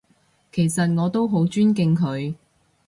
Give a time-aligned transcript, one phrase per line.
[0.51, 2.33] 其實我都好尊敬佢